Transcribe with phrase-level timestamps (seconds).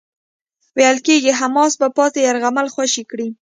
[0.77, 3.27] ویل کېږی حماس به پاتې يرغمل خوشي کړي.